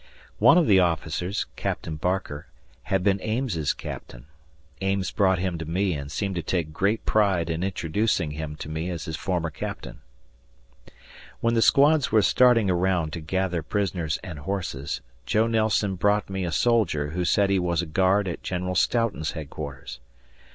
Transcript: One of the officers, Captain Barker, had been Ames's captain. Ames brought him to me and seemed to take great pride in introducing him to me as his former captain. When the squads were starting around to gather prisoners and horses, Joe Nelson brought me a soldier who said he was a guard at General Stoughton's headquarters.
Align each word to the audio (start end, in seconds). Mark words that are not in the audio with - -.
One 0.39 0.57
of 0.57 0.65
the 0.65 0.79
officers, 0.79 1.45
Captain 1.55 1.95
Barker, 1.95 2.47
had 2.85 3.03
been 3.03 3.21
Ames's 3.21 3.71
captain. 3.71 4.25
Ames 4.81 5.11
brought 5.11 5.37
him 5.37 5.59
to 5.59 5.65
me 5.65 5.93
and 5.93 6.11
seemed 6.11 6.33
to 6.33 6.41
take 6.41 6.73
great 6.73 7.05
pride 7.05 7.51
in 7.51 7.61
introducing 7.63 8.31
him 8.31 8.55
to 8.55 8.67
me 8.67 8.89
as 8.89 9.05
his 9.05 9.15
former 9.15 9.51
captain. 9.51 9.99
When 11.39 11.53
the 11.53 11.61
squads 11.61 12.11
were 12.11 12.23
starting 12.23 12.67
around 12.67 13.13
to 13.13 13.19
gather 13.21 13.61
prisoners 13.61 14.17
and 14.23 14.39
horses, 14.39 15.01
Joe 15.27 15.45
Nelson 15.45 15.97
brought 15.97 16.31
me 16.31 16.45
a 16.45 16.51
soldier 16.51 17.11
who 17.11 17.23
said 17.23 17.51
he 17.51 17.59
was 17.59 17.83
a 17.83 17.85
guard 17.85 18.27
at 18.27 18.41
General 18.41 18.73
Stoughton's 18.73 19.33
headquarters. 19.33 19.99